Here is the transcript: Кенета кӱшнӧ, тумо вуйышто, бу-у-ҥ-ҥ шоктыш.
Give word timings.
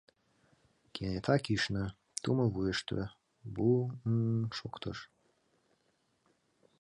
Кенета 0.93 1.35
кӱшнӧ, 1.45 1.85
тумо 2.21 2.45
вуйышто, 2.53 2.99
бу-у-ҥ-ҥ 3.53 4.49
шоктыш. 4.57 4.97